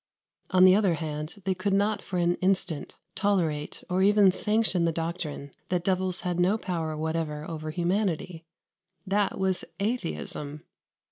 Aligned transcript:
On 0.49 0.63
the 0.65 0.73
other 0.73 0.95
hand, 0.95 1.43
they 1.45 1.53
could 1.53 1.73
not 1.75 2.01
for 2.01 2.17
an 2.17 2.33
instant 2.37 2.95
tolerate 3.13 3.83
or 3.87 4.01
even 4.01 4.31
sanction 4.31 4.83
the 4.85 4.91
doctrine 4.91 5.51
that 5.69 5.83
devils 5.83 6.21
had 6.21 6.39
no 6.39 6.57
power 6.57 6.97
whatever 6.97 7.47
over 7.47 7.69
humanity: 7.69 8.43
that 9.05 9.37
was 9.39 9.63
Atheism. 9.79 10.63